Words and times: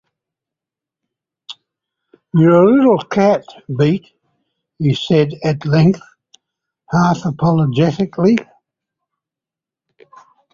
“You 2.33 2.49
are 2.51 2.63
a 2.63 2.73
little 2.75 2.97
cat, 2.97 3.45
Beat,” 3.77 4.09
he 4.79 4.95
said 4.95 5.33
at 5.43 5.63
length, 5.63 6.01
half 6.89 7.23
apologetically. 7.23 8.39